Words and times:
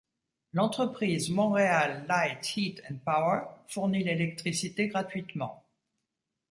L'entreprise 0.53 1.29
Montreal 1.29 2.07
Light, 2.07 2.57
Heat 2.57 2.81
and 2.89 2.95
Power 3.05 3.41
fournit 3.67 4.03
l’électricité 4.03 4.87
gratuitement. 4.87 5.63